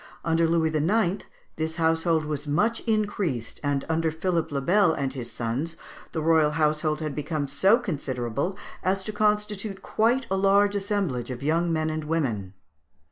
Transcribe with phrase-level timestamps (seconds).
[0.25, 1.25] Under Louis IX.
[1.57, 5.75] this household was much increased, and under Philippe le Bel and his sons
[6.11, 11.43] the royal household had become so considerable as to constitute quite a large assemblage of
[11.43, 12.55] young men and women.